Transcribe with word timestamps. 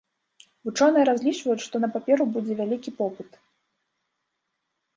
Вучоныя 0.69 1.05
разлічваюць, 1.09 1.65
што 1.67 1.75
на 1.85 1.89
паперу 1.97 2.23
будзе 2.39 2.53
вялікі 2.63 2.91
попыт. 3.05 3.41